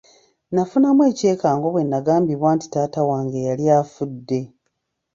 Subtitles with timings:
[0.53, 4.39] Nafunamu ekyekango bwe nagambibwa nti taata wange yali afudde.